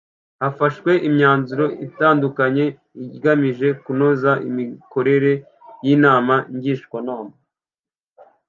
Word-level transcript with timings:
hafashwe 0.41 0.91
imyanzuro 1.07 1.65
itandukanye 1.87 2.65
igamije 3.15 3.67
kunoza 3.83 4.31
imikorere 4.49 5.31
y 5.85 5.87
inama 5.95 6.35
ngishwanama 6.55 7.35